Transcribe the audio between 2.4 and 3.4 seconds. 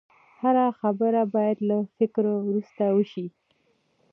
وروسته وشي